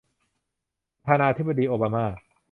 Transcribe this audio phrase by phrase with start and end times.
[1.05, 2.05] ประธานาธิปดีโอบาม่า